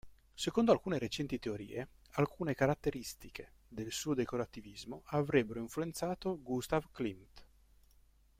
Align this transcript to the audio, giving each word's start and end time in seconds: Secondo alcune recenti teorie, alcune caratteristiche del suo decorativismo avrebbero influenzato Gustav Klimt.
Secondo 0.33 0.71
alcune 0.71 0.97
recenti 0.97 1.37
teorie, 1.37 1.87
alcune 2.13 2.55
caratteristiche 2.55 3.51
del 3.67 3.91
suo 3.91 4.15
decorativismo 4.15 5.03
avrebbero 5.05 5.59
influenzato 5.59 6.41
Gustav 6.41 6.87
Klimt. 6.91 7.45